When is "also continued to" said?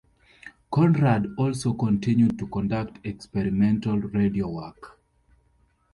1.37-2.47